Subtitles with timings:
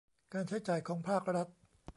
[0.33, 1.47] การใช้จ่ายของภาครัฐ